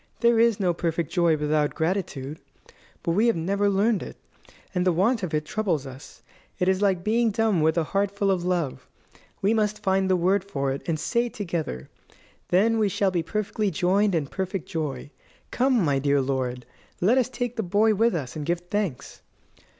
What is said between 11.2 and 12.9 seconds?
it together. Then we